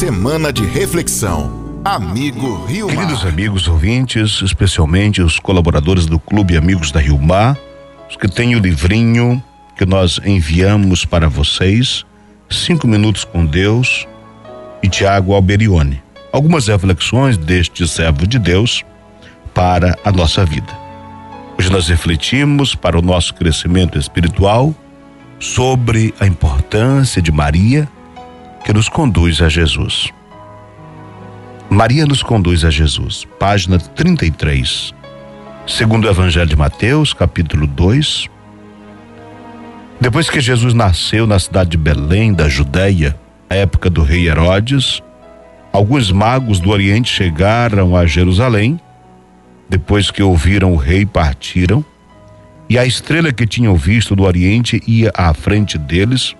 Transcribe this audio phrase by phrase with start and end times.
[0.00, 1.82] Semana de reflexão.
[1.84, 2.96] Amigo Rio Mar.
[2.96, 7.54] Queridos amigos ouvintes, especialmente os colaboradores do Clube Amigos da Rio Mar,
[8.08, 9.44] os que têm o livrinho
[9.76, 12.06] que nós enviamos para vocês,
[12.48, 14.08] Cinco Minutos com Deus
[14.82, 16.02] e Tiago Alberione.
[16.32, 18.82] Algumas reflexões deste servo de Deus
[19.52, 20.72] para a nossa vida.
[21.58, 24.74] Hoje nós refletimos para o nosso crescimento espiritual
[25.38, 27.86] sobre a importância de Maria
[28.70, 30.12] que nos conduz a Jesus.
[31.68, 33.26] Maria nos conduz a Jesus.
[33.36, 34.94] Página 33.
[35.66, 38.28] Segundo o Evangelho de Mateus, capítulo 2.
[40.00, 45.02] Depois que Jesus nasceu na cidade de Belém, da Judéia, à época do rei Herodes,
[45.72, 48.78] alguns magos do Oriente chegaram a Jerusalém.
[49.68, 51.84] Depois que ouviram o rei, partiram.
[52.68, 56.36] E a estrela que tinham visto do Oriente ia à frente deles,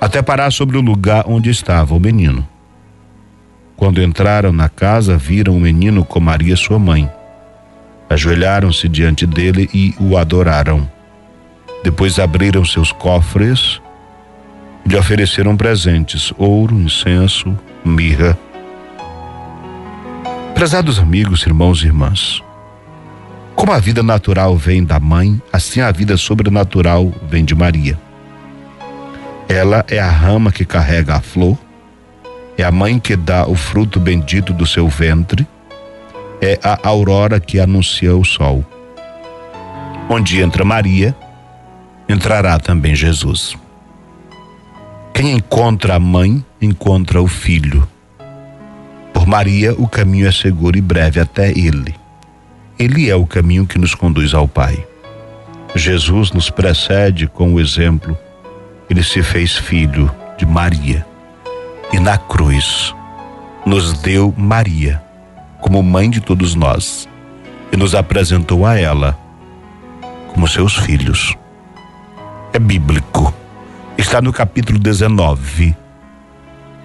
[0.00, 2.46] até parar sobre o lugar onde estava o menino.
[3.76, 7.08] Quando entraram na casa, viram o menino com Maria, sua mãe.
[8.10, 10.88] Ajoelharam-se diante dele e o adoraram.
[11.84, 13.80] Depois abriram seus cofres
[14.84, 18.36] e lhe ofereceram presentes: ouro, incenso, mirra.
[20.54, 22.42] Prezados amigos, irmãos e irmãs,
[23.54, 28.07] como a vida natural vem da mãe, assim a vida sobrenatural vem de Maria.
[29.48, 31.56] Ela é a rama que carrega a flor,
[32.58, 35.48] é a mãe que dá o fruto bendito do seu ventre,
[36.38, 38.62] é a aurora que anuncia o sol.
[40.06, 41.16] Onde entra Maria,
[42.06, 43.56] entrará também Jesus.
[45.14, 47.88] Quem encontra a mãe, encontra o filho.
[49.14, 51.94] Por Maria, o caminho é seguro e breve até ele.
[52.78, 54.86] Ele é o caminho que nos conduz ao Pai.
[55.74, 58.16] Jesus nos precede com o exemplo
[58.88, 61.06] ele se fez filho de Maria
[61.92, 62.94] e na cruz
[63.66, 65.02] nos deu Maria
[65.60, 67.08] como mãe de todos nós
[67.70, 69.18] e nos apresentou a ela
[70.32, 71.36] como seus filhos.
[72.52, 73.34] É bíblico.
[73.96, 75.76] Está no capítulo 19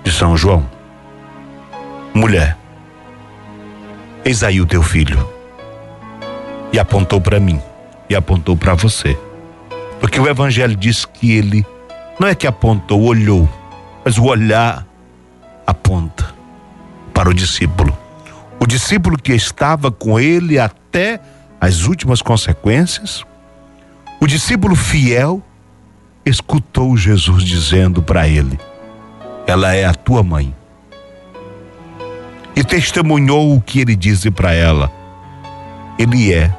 [0.03, 0.67] de São João.
[2.13, 2.57] Mulher,
[4.25, 5.29] eis aí o teu filho.
[6.73, 7.61] E apontou para mim
[8.09, 9.17] e apontou para você.
[9.99, 11.65] Porque o evangelho diz que ele
[12.19, 13.49] não é que apontou, olhou,
[14.05, 14.85] mas o olhar
[15.65, 16.33] aponta
[17.13, 17.97] para o discípulo.
[18.59, 21.19] O discípulo que estava com ele até
[21.59, 23.25] as últimas consequências,
[24.19, 25.41] o discípulo fiel
[26.25, 28.59] escutou Jesus dizendo para ele:
[29.47, 30.55] Ela é a tua mãe.
[32.55, 34.91] E testemunhou o que ele disse para ela:
[35.97, 36.53] Ele é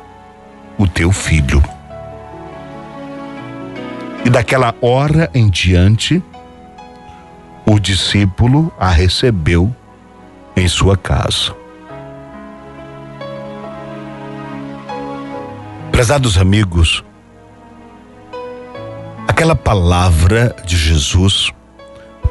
[0.76, 1.62] o teu filho.
[4.34, 6.20] Daquela hora em diante,
[7.64, 9.72] o discípulo a recebeu
[10.56, 11.54] em sua casa.
[15.92, 17.04] Prezados amigos,
[19.28, 21.52] aquela palavra de Jesus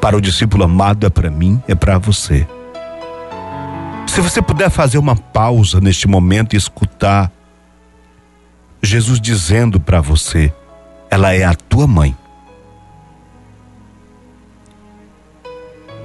[0.01, 2.45] para o discípulo amado é para mim, é para você.
[4.07, 7.31] Se você puder fazer uma pausa neste momento e escutar
[8.81, 10.53] Jesus dizendo para você:
[11.13, 12.17] ela é a tua mãe.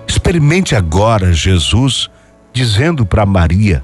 [0.06, 2.10] Experimente agora Jesus
[2.52, 3.82] dizendo para Maria: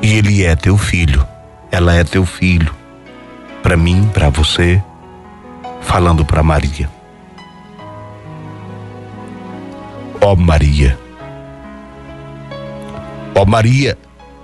[0.00, 1.26] E ele é teu filho,
[1.72, 2.72] ela é teu filho.
[3.60, 4.80] Para mim, para você,
[5.80, 6.88] falando para Maria.
[10.20, 10.96] Ó oh Maria.
[13.34, 13.98] Ó oh Maria,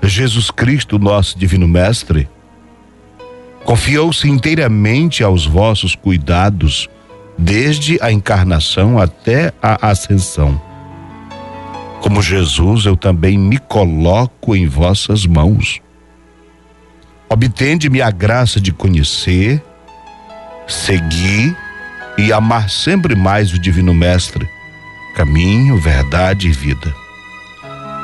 [0.08, 2.28] Jesus Cristo, nosso Divino Mestre,
[3.64, 6.88] confiou-se inteiramente aos vossos cuidados,
[7.38, 10.60] desde a encarnação até a ascensão.
[12.00, 15.80] Como Jesus, eu também me coloco em vossas mãos.
[17.28, 19.62] Obtende-me a graça de conhecer,
[20.66, 21.56] seguir
[22.16, 24.48] e amar sempre mais o Divino Mestre,
[25.14, 27.05] caminho, verdade e vida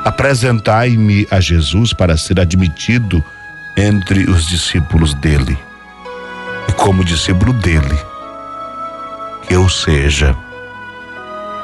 [0.03, 3.23] Apresentai-me a Jesus para ser admitido
[3.77, 5.57] entre os discípulos dele.
[6.67, 7.97] E como discípulo dele,
[9.47, 10.35] que eu seja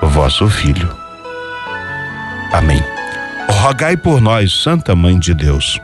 [0.01, 0.89] vosso filho.
[2.53, 2.81] Amém.
[3.50, 5.80] Rogai por nós, Santa Mãe de Deus,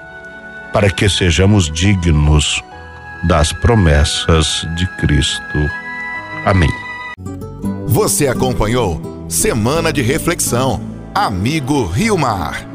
[0.71, 2.63] para que sejamos dignos
[3.27, 5.69] das promessas de Cristo.
[6.45, 6.69] Amém.
[7.87, 12.74] Você acompanhou Semana de Reflexão Amigo Rio Mar.